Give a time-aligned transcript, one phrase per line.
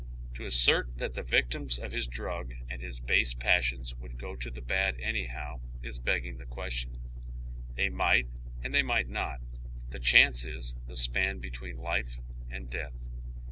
[0.33, 4.49] To assert that the victims of his drug and his base passions would go to
[4.49, 6.99] the bad anyhow, ie beting tlie question,
[7.77, 8.25] Tiiej might
[8.63, 9.41] and they miglit not.
[9.91, 12.17] The chance is tbe span between life
[12.49, 12.95] and death.